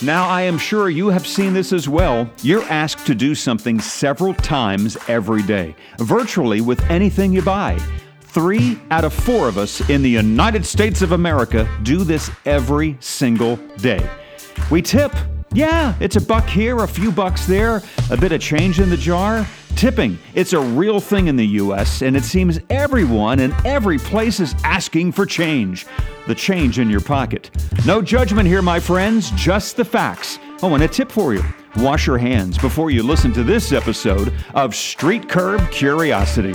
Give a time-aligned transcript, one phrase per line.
[0.00, 2.30] Now, I am sure you have seen this as well.
[2.42, 7.76] You're asked to do something several times every day, virtually with anything you buy.
[8.20, 12.96] Three out of four of us in the United States of America do this every
[13.00, 14.08] single day.
[14.70, 15.12] We tip.
[15.52, 18.96] Yeah, it's a buck here, a few bucks there, a bit of change in the
[18.96, 19.48] jar.
[19.78, 24.40] Tipping, it's a real thing in the US, and it seems everyone in every place
[24.40, 25.86] is asking for change.
[26.26, 27.52] The change in your pocket.
[27.86, 30.40] No judgment here, my friends, just the facts.
[30.64, 31.44] Oh, and a tip for you
[31.76, 36.54] wash your hands before you listen to this episode of Street Curb Curiosity.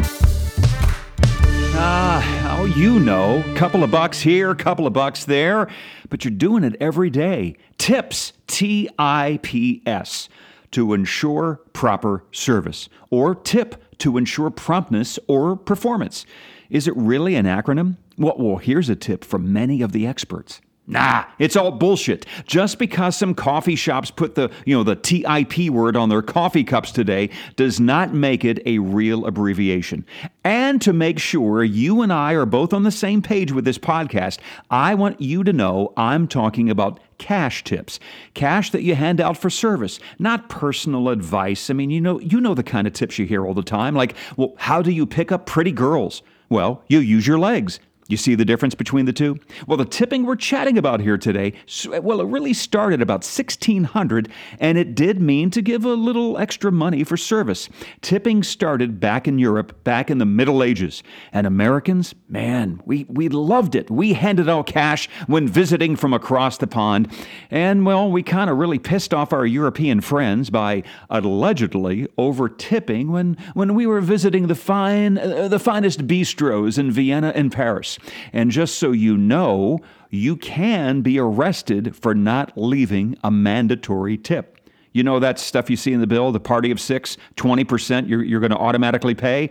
[1.76, 5.70] Ah, oh, you know, couple of bucks here, couple of bucks there,
[6.10, 7.56] but you're doing it every day.
[7.78, 10.28] Tips, T I P S
[10.74, 16.26] to ensure proper service, or TIP to ensure promptness or performance.
[16.70, 17.98] Is it really an acronym?
[18.18, 20.62] Well, well, here's a tip from many of the experts.
[20.86, 22.26] Nah, it's all bullshit.
[22.46, 26.66] Just because some coffee shops put the, you know, the TIP word on their coffee
[26.66, 30.06] cups today does not make it a real abbreviation.
[30.44, 33.78] And to make sure you and I are both on the same page with this
[33.78, 38.00] podcast, I want you to know I'm talking about cash tips.
[38.34, 41.70] Cash that you hand out for service, not personal advice.
[41.70, 43.96] I mean, you know, you know the kind of tips you hear all the time
[43.96, 47.80] like, "Well, how do you pick up pretty girls?" Well, you use your legs.
[48.14, 49.40] You see the difference between the two?
[49.66, 51.54] Well, the tipping we're chatting about here today,
[51.88, 56.72] well, it really started about 1600, and it did mean to give a little extra
[56.72, 57.70] money for service.
[58.02, 61.02] Tipping started back in Europe, back in the Middle Ages.
[61.32, 63.90] And Americans, man, we, we loved it.
[63.90, 67.12] We handed out cash when visiting from across the pond.
[67.50, 73.12] And, well, we kind of really pissed off our European friends by allegedly over tipping
[73.12, 77.98] when, when we were visiting the, fine, uh, the finest bistros in Vienna and Paris.
[78.32, 79.80] And just so you know,
[80.10, 84.70] you can be arrested for not leaving a mandatory tip.
[84.92, 88.24] You know that stuff you see in the bill, the party of six, 20% you're,
[88.24, 89.50] you're going to automatically pay?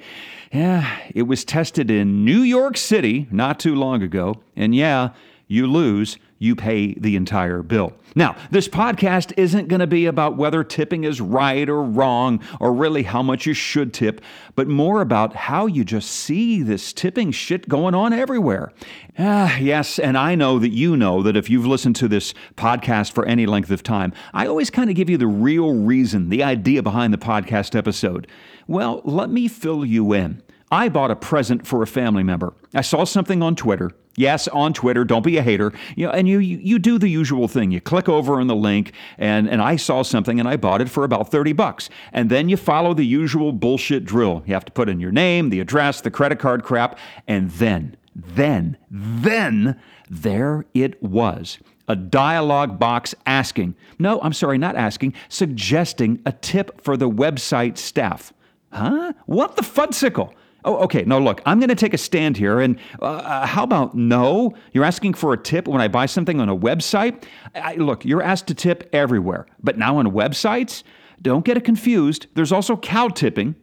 [0.52, 4.40] Yeah, it was tested in New York City not too long ago.
[4.54, 5.10] And yeah,
[5.48, 7.92] you lose you pay the entire bill.
[8.14, 12.74] Now, this podcast isn't going to be about whether tipping is right or wrong or
[12.74, 14.20] really how much you should tip,
[14.54, 18.72] but more about how you just see this tipping shit going on everywhere.
[19.18, 23.12] Ah, yes, and I know that you know that if you've listened to this podcast
[23.12, 26.42] for any length of time, I always kind of give you the real reason, the
[26.42, 28.26] idea behind the podcast episode.
[28.66, 30.42] Well, let me fill you in.
[30.72, 32.54] I bought a present for a family member.
[32.74, 33.90] I saw something on Twitter.
[34.16, 35.04] Yes, on Twitter.
[35.04, 35.70] Don't be a hater.
[35.96, 37.70] You know, and you, you, you do the usual thing.
[37.70, 40.88] You click over on the link, and and I saw something, and I bought it
[40.88, 41.90] for about thirty bucks.
[42.12, 44.42] And then you follow the usual bullshit drill.
[44.46, 47.96] You have to put in your name, the address, the credit card crap, and then,
[48.14, 49.78] then, then,
[50.08, 51.58] there it was
[51.88, 57.76] a dialog box asking, no, I'm sorry, not asking, suggesting a tip for the website
[57.76, 58.32] staff.
[58.72, 59.12] Huh?
[59.26, 60.32] What the fudsicle?
[60.64, 61.02] Oh, okay.
[61.04, 62.60] No, look, I'm going to take a stand here.
[62.60, 64.54] And uh, uh, how about no?
[64.72, 67.24] You're asking for a tip when I buy something on a website?
[67.54, 70.82] I, look, you're asked to tip everywhere, but now on websites?
[71.20, 72.26] Don't get it confused.
[72.34, 73.54] There's also cow tipping,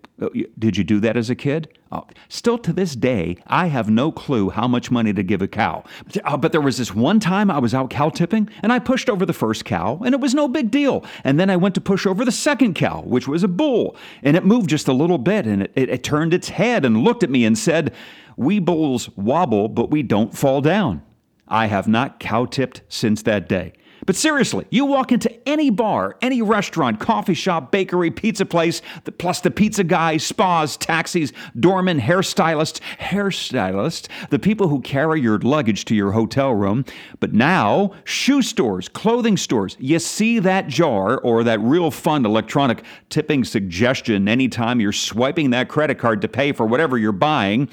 [0.58, 1.68] did you do that as a kid?
[1.92, 5.48] Oh, still to this day, I have no clue how much money to give a
[5.48, 5.84] cow.
[6.24, 9.10] Uh, but there was this one time I was out cow tipping and I pushed
[9.10, 11.04] over the first cow and it was no big deal.
[11.24, 14.38] And then I went to push over the second cow, which was a bull, and
[14.38, 17.24] it moved just a little bit and it, it, it turned its head and looked
[17.24, 17.94] at me and said,
[18.38, 21.02] We bulls wobble, but we don't fall down.
[21.48, 23.74] I have not cow tipped since that day.
[24.10, 28.82] But seriously, you walk into any bar, any restaurant, coffee shop, bakery, pizza place,
[29.20, 35.86] plus the pizza guy, spas, taxis, doorman, hairstylists, hairstylists, the people who carry your luggage
[35.86, 36.86] to your hotel room.
[37.20, 42.82] But now, shoe stores, clothing stores, you see that jar or that real fun electronic
[43.10, 47.70] tipping suggestion anytime you're swiping that credit card to pay for whatever you're buying.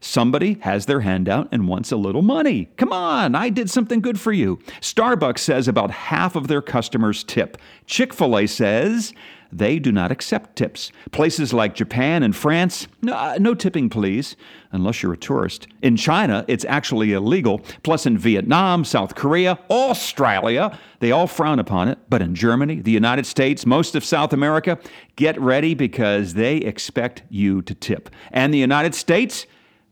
[0.00, 2.70] Somebody has their hand out and wants a little money.
[2.76, 4.58] Come on, I did something good for you.
[4.80, 7.58] Starbucks says about half of their customers tip.
[7.86, 9.12] Chick fil A says
[9.50, 10.92] they do not accept tips.
[11.10, 14.36] Places like Japan and France, no, uh, no, tipping, please,
[14.72, 15.66] unless you're a tourist.
[15.82, 17.60] In China, it's actually illegal.
[17.82, 21.98] Plus, in Vietnam, South Korea, Australia, they all frown upon it.
[22.10, 24.78] But in Germany, the United States, most of South America,
[25.16, 28.10] get ready because they expect you to tip.
[28.32, 29.46] And the United States,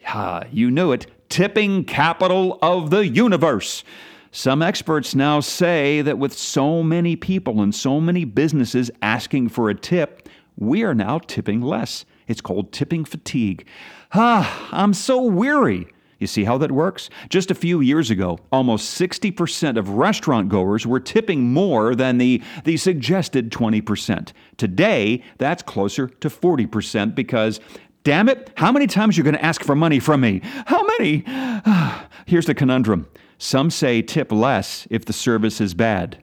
[0.07, 1.07] Ah, you knew it.
[1.29, 3.83] Tipping capital of the universe.
[4.31, 9.71] Some experts now say that with so many people and so many businesses asking for
[9.71, 12.05] a tip, we are now tipping less.
[12.29, 13.67] It's called tipping fatigue.
[14.13, 15.89] Ah, I'm so weary.
[16.19, 17.11] You see how that works?
[17.29, 22.43] Just a few years ago, almost 60% of restaurant goers were tipping more than the,
[22.65, 24.33] the suggested 20%.
[24.57, 27.61] Today, that's closer to 40% because,
[28.07, 30.41] damn it, how many times are you going to ask for money from me?
[30.67, 31.25] How many?
[32.27, 33.09] Here's the conundrum
[33.39, 36.23] some say tip less if the service is bad.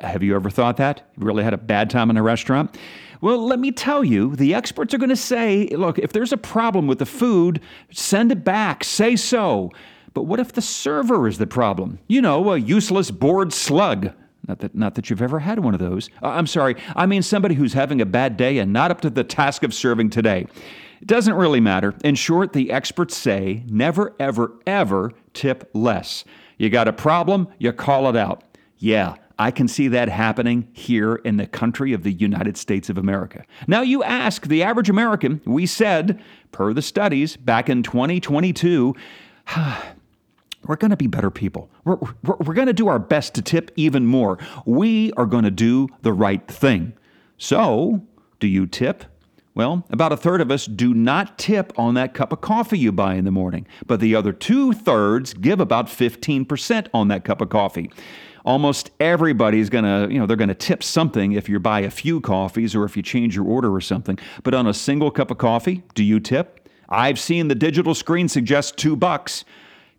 [0.00, 1.10] Have you ever thought that?
[1.18, 2.78] You really had a bad time in a restaurant?
[3.20, 6.36] Well, let me tell you, the experts are going to say, look, if there's a
[6.36, 9.72] problem with the food, send it back, say so.
[10.14, 11.98] But what if the server is the problem?
[12.06, 14.12] You know, a useless bored slug.
[14.46, 16.08] Not that, not that you've ever had one of those.
[16.22, 19.10] Uh, I'm sorry, I mean somebody who's having a bad day and not up to
[19.10, 20.46] the task of serving today.
[21.00, 21.94] It doesn't really matter.
[22.04, 26.24] In short, the experts say never, ever, ever tip less.
[26.58, 28.42] You got a problem, you call it out.
[28.78, 32.96] Yeah, I can see that happening here in the country of the United States of
[32.96, 33.44] America.
[33.66, 36.22] Now, you ask the average American, we said,
[36.52, 38.94] per the studies back in 2022,
[40.66, 41.70] we're going to be better people.
[41.84, 44.38] We're, we're, we're going to do our best to tip even more.
[44.64, 46.94] We are going to do the right thing.
[47.36, 48.02] So,
[48.40, 49.04] do you tip?
[49.56, 52.92] Well, about a third of us do not tip on that cup of coffee you
[52.92, 57.40] buy in the morning, but the other two thirds give about 15% on that cup
[57.40, 57.90] of coffee
[58.44, 62.76] almost everybody's to, you know, they're to tip something if you buy a few coffees
[62.76, 64.16] or if you change your order or something.
[64.44, 66.68] But on a single cup of coffee, do you tip?
[66.88, 69.44] I've seen the digital screen suggest 2 bucks.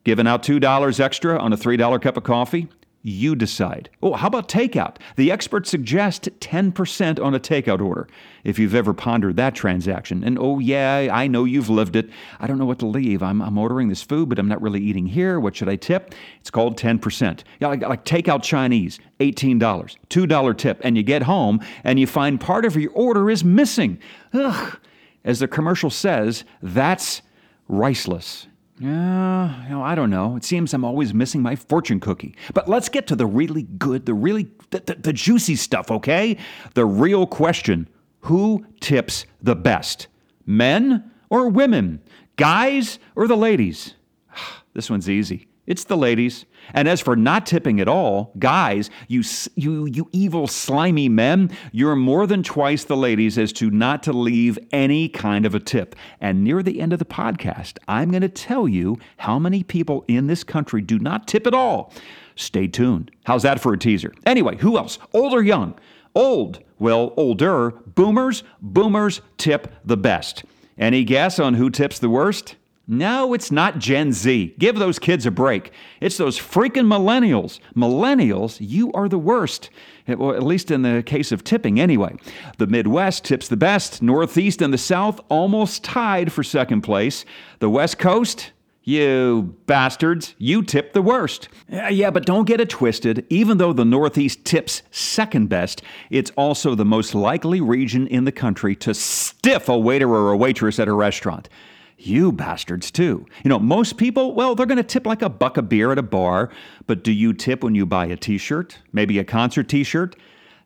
[0.06, 2.70] Giving out $2 extra on a $3 cup of coffee?
[3.08, 3.90] You decide.
[4.04, 4.98] Oh, how about takeout?
[5.16, 8.06] The experts suggest 10% on a takeout order,
[8.44, 10.26] if you've ever pondered that transaction.
[10.26, 12.10] And oh, yeah, I know you've lived it.
[12.42, 13.24] I don't know what to leave.
[13.24, 15.40] I'm, I'm ordering this food, but I'm not really eating here.
[15.40, 16.16] What should I tip?
[16.42, 17.44] It's called 10%.
[17.62, 20.82] Yeah, like, like takeout Chinese, $18, $2 tip.
[20.84, 24.00] And you get home and you find part of your order is missing.
[24.34, 24.78] Ugh.
[25.24, 27.22] As the commercial says, that's
[27.70, 28.48] riceless.
[28.80, 30.36] Yeah, you know, I don't know.
[30.36, 32.36] It seems I'm always missing my fortune cookie.
[32.54, 36.38] But let's get to the really good, the really, the, the, the juicy stuff, okay?
[36.76, 37.88] The real question
[38.22, 40.08] who tips the best?
[40.46, 42.02] Men or women?
[42.36, 43.94] Guys or the ladies?
[44.74, 45.48] This one's easy.
[45.68, 46.46] It's the ladies.
[46.74, 49.22] And as for not tipping at all, guys, you,
[49.56, 54.14] you, you evil, slimy men, you're more than twice the ladies as to not to
[54.14, 55.96] leave any kind of a tip.
[56.22, 60.06] And near the end of the podcast, I'm going to tell you how many people
[60.08, 61.94] in this country do not tip at all.
[62.36, 63.12] Stay tuned.
[63.26, 64.14] How's that for a teaser?
[64.26, 65.00] Anyway, who else?
[65.14, 65.78] Old or young?
[66.16, 66.64] Old.
[66.80, 67.72] Well, older.
[67.72, 68.44] Boomers.
[68.62, 70.46] Boomers tip the best.
[70.78, 72.56] Any guess on who tips the worst?
[72.90, 74.56] No, it's not Gen Z.
[74.58, 75.72] Give those kids a break.
[76.00, 77.60] It's those freaking millennials.
[77.76, 79.70] Millennials, you are the worst.
[80.08, 82.16] At least in the case of tipping, anyway.
[82.60, 84.02] The Midwest tips the best.
[84.02, 87.26] Northeast and the South almost tied for second place.
[87.60, 88.54] The West Coast,
[88.84, 91.50] you bastards, you tip the worst.
[91.70, 93.26] Uh, yeah, but don't get it twisted.
[93.30, 98.32] Even though the Northeast tips second best, it's also the most likely region in the
[98.32, 101.50] country to stiff a waiter or a waitress at a restaurant.
[101.98, 103.26] You bastards, too.
[103.44, 105.98] You know, most people, well, they're going to tip like a buck of beer at
[105.98, 106.52] a bar,
[106.86, 108.78] but do you tip when you buy a t shirt?
[108.94, 110.16] Maybe a concert t shirt?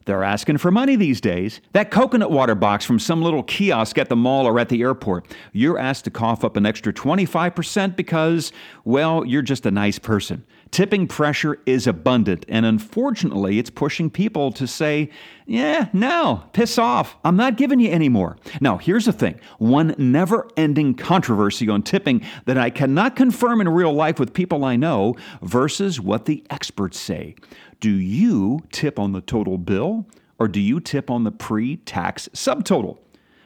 [0.06, 1.62] They're asking for money these days.
[1.74, 5.28] That coconut water box from some little kiosk at the mall or at the airport,
[5.54, 8.52] you're asked to cough up an extra 25% because,
[8.84, 10.44] well, you're just a nice person.
[10.72, 15.10] Tipping pressure is abundant, and unfortunately, it's pushing people to say,
[15.46, 17.18] yeah, no, piss off.
[17.26, 18.38] I'm not giving you any more.
[18.62, 23.68] Now, here's the thing one never ending controversy on tipping that I cannot confirm in
[23.68, 27.36] real life with people I know versus what the experts say.
[27.82, 30.08] Do you tip on the total bill,
[30.40, 32.98] or do you tip on the pre tax subtotal?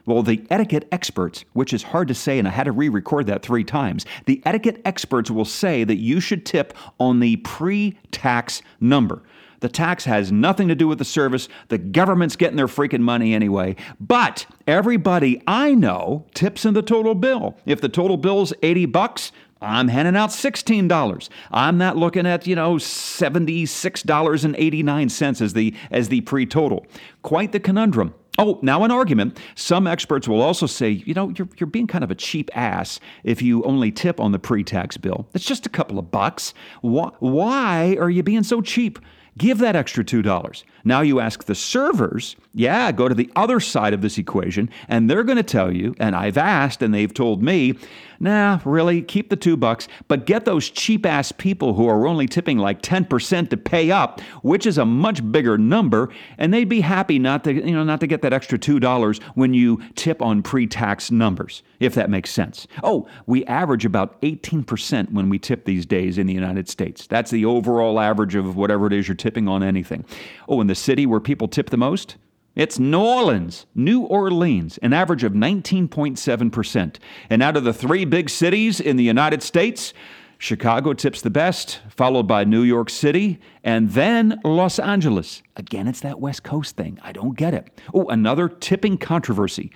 [0.05, 3.25] Well, the etiquette experts, which is hard to say, and I had to re record
[3.27, 7.97] that three times, the etiquette experts will say that you should tip on the pre
[8.11, 9.23] tax number.
[9.61, 11.49] The tax has nothing to do with the service.
[11.69, 13.75] The government's getting their freaking money anyway.
[13.99, 17.57] But everybody I know tips in the total bill.
[17.65, 19.31] If the total bill's 80 bucks,
[19.61, 21.29] I'm handing out $16.
[21.51, 26.85] I'm not looking at, you know, $76.89 as the as the pre-total.
[27.23, 28.13] Quite the conundrum.
[28.37, 29.39] Oh, now an argument.
[29.55, 32.99] Some experts will also say, you know, you're, you're being kind of a cheap ass
[33.23, 35.27] if you only tip on the pre tax bill.
[35.33, 36.53] It's just a couple of bucks.
[36.81, 38.99] Why, why are you being so cheap?
[39.37, 40.63] Give that extra $2.
[40.85, 45.09] Now you ask the servers, yeah, go to the other side of this equation, and
[45.09, 47.73] they're going to tell you, and I've asked and they've told me,
[48.19, 52.27] nah, really, keep the two bucks, but get those cheap ass people who are only
[52.27, 56.81] tipping like 10% to pay up, which is a much bigger number, and they'd be
[56.81, 60.43] happy not to, you know, not to get that extra $2 when you tip on
[60.43, 62.67] pre-tax numbers, if that makes sense.
[62.83, 67.07] Oh, we average about 18% when we tip these days in the United States.
[67.07, 70.05] That's the overall average of whatever it is you're tipping on anything.
[70.47, 72.17] Oh, in the city where people tip the most?
[72.55, 76.95] It's New Orleans, New Orleans, an average of 19.7%.
[77.29, 79.93] And out of the three big cities in the United States,
[80.37, 85.41] Chicago tips the best, followed by New York City, and then Los Angeles.
[85.55, 86.97] Again, it's that West Coast thing.
[87.01, 87.81] I don't get it.
[87.93, 89.71] Oh, another tipping controversy.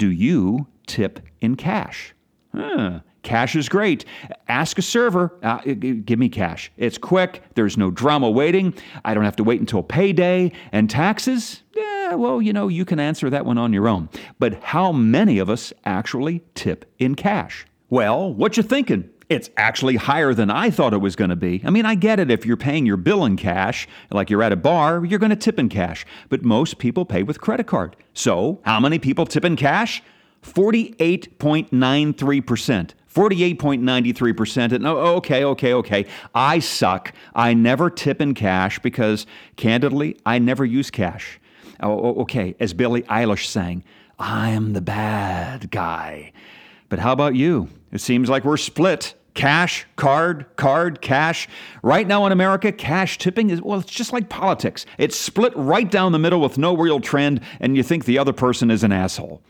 [0.00, 2.14] Do you tip in cash?
[2.56, 3.00] Huh.
[3.22, 4.06] Cash is great.
[4.48, 6.72] Ask a server, uh, give me cash.
[6.78, 8.72] It's quick, there's no drama waiting.
[9.04, 10.52] I don't have to wait until payday.
[10.72, 11.62] And taxes?
[11.76, 14.08] Yeah, well, you know, you can answer that one on your own.
[14.38, 17.66] But how many of us actually tip in cash?
[17.90, 19.10] Well, what you thinking?
[19.30, 21.62] It's actually higher than I thought it was going to be.
[21.64, 24.50] I mean, I get it if you're paying your bill in cash, like you're at
[24.50, 26.04] a bar, you're going to tip in cash.
[26.28, 27.94] But most people pay with credit card.
[28.12, 30.02] So, how many people tip in cash?
[30.42, 32.90] 48.93%.
[33.14, 34.72] 48.93%.
[34.72, 36.06] And oh, okay, okay, okay.
[36.34, 37.12] I suck.
[37.32, 41.38] I never tip in cash because, candidly, I never use cash.
[41.80, 42.56] Oh, oh okay.
[42.58, 43.84] As Billie Eilish sang,
[44.18, 46.32] I am the bad guy.
[46.88, 47.68] But how about you?
[47.92, 49.14] It seems like we're split.
[49.40, 51.48] Cash, card, card, cash.
[51.82, 54.84] Right now in America, cash tipping is, well, it's just like politics.
[54.98, 58.34] It's split right down the middle with no real trend, and you think the other
[58.34, 59.40] person is an asshole.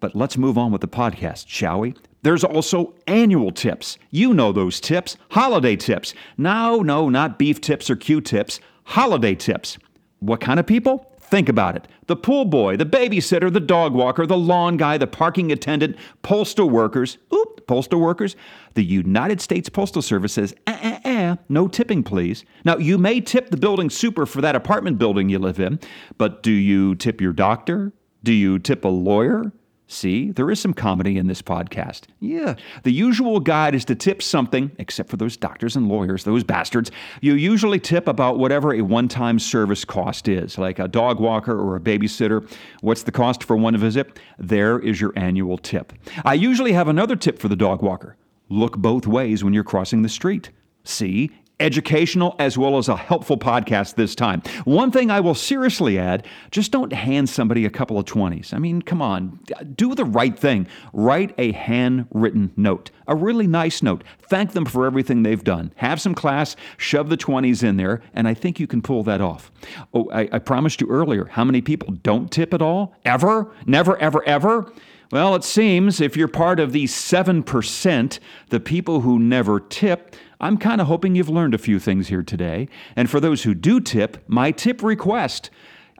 [0.00, 1.94] But let's move on with the podcast, shall we?
[2.22, 3.98] There's also annual tips.
[4.10, 6.14] You know those tips, holiday tips.
[6.38, 9.76] No, no, not beef tips or Q tips, holiday tips.
[10.20, 11.12] What kind of people?
[11.20, 11.86] Think about it.
[12.06, 16.70] The pool boy, the babysitter, the dog walker, the lawn guy, the parking attendant, postal
[16.70, 17.18] workers.
[17.30, 18.34] Oop, postal workers.
[18.74, 22.44] The United States Postal Service says, eh, eh, eh, no tipping, please.
[22.64, 25.78] Now, you may tip the building super for that apartment building you live in,
[26.16, 27.92] but do you tip your doctor?
[28.24, 29.52] Do you tip a lawyer?
[29.90, 32.02] See, there is some comedy in this podcast.
[32.20, 32.56] Yeah.
[32.82, 36.90] The usual guide is to tip something, except for those doctors and lawyers, those bastards.
[37.22, 41.58] You usually tip about whatever a one time service cost is, like a dog walker
[41.58, 42.48] or a babysitter.
[42.82, 44.18] What's the cost for one visit?
[44.38, 45.94] There is your annual tip.
[46.22, 48.16] I usually have another tip for the dog walker
[48.50, 50.50] look both ways when you're crossing the street.
[50.84, 51.30] See,
[51.60, 54.42] educational as well as a helpful podcast this time.
[54.64, 58.54] One thing I will seriously add just don't hand somebody a couple of 20s.
[58.54, 59.40] I mean, come on,
[59.74, 60.66] do the right thing.
[60.92, 64.04] Write a handwritten note, a really nice note.
[64.22, 65.72] Thank them for everything they've done.
[65.76, 69.20] Have some class, shove the 20s in there, and I think you can pull that
[69.20, 69.50] off.
[69.92, 72.94] Oh, I, I promised you earlier how many people don't tip at all?
[73.04, 73.52] Ever?
[73.66, 74.72] Never, ever, ever?
[75.10, 78.18] Well, it seems if you're part of the 7%,
[78.50, 82.22] the people who never tip, I'm kind of hoping you've learned a few things here
[82.22, 82.68] today.
[82.94, 85.50] And for those who do tip, my tip request.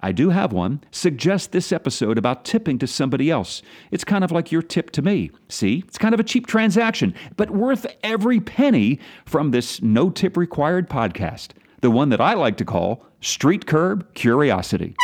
[0.00, 0.80] I do have one.
[0.92, 3.62] Suggest this episode about tipping to somebody else.
[3.90, 5.32] It's kind of like your tip to me.
[5.48, 10.36] See, it's kind of a cheap transaction, but worth every penny from this no tip
[10.36, 11.48] required podcast,
[11.80, 14.94] the one that I like to call Street Curb Curiosity.